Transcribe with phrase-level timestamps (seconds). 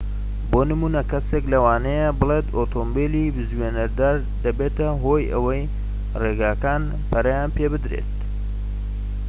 [0.51, 5.61] بۆ نمونە کەسێك لەوانەیە بڵێت ئۆتۆمبیلی بزوێنەردار دەبێتە هۆی ئەوەی
[6.21, 8.11] ڕێگەکان پەرەیان پێبدرێت